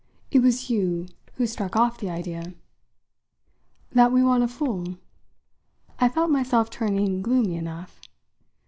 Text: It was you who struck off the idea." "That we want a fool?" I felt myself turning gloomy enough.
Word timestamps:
It 0.31 0.39
was 0.39 0.67
you 0.71 1.05
who 1.35 1.45
struck 1.45 1.75
off 1.75 1.99
the 1.99 2.09
idea." 2.09 2.55
"That 3.91 4.11
we 4.11 4.23
want 4.23 4.41
a 4.43 4.47
fool?" 4.47 4.97
I 5.99 6.09
felt 6.09 6.31
myself 6.31 6.71
turning 6.71 7.21
gloomy 7.21 7.53
enough. 7.55 8.01